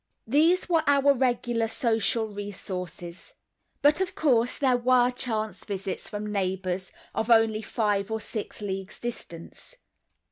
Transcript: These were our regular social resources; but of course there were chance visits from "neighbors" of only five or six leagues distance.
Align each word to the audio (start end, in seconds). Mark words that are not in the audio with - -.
These 0.25 0.67
were 0.67 0.81
our 0.87 1.13
regular 1.13 1.67
social 1.67 2.25
resources; 2.25 3.35
but 3.83 4.01
of 4.01 4.15
course 4.15 4.57
there 4.57 4.77
were 4.77 5.11
chance 5.11 5.63
visits 5.63 6.09
from 6.09 6.31
"neighbors" 6.31 6.91
of 7.13 7.29
only 7.29 7.61
five 7.61 8.09
or 8.09 8.19
six 8.19 8.61
leagues 8.61 8.97
distance. 8.99 9.75